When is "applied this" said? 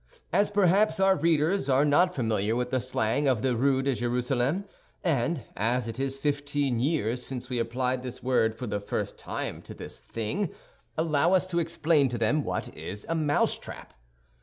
7.59-8.23